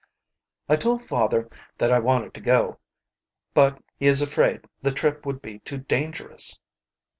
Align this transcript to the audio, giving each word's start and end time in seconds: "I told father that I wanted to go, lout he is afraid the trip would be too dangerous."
"I 0.67 0.77
told 0.77 1.03
father 1.03 1.47
that 1.77 1.91
I 1.91 1.99
wanted 1.99 2.33
to 2.33 2.41
go, 2.41 2.79
lout 3.55 3.83
he 3.99 4.07
is 4.07 4.19
afraid 4.19 4.65
the 4.81 4.89
trip 4.91 5.27
would 5.27 5.43
be 5.43 5.59
too 5.59 5.77
dangerous." 5.77 6.57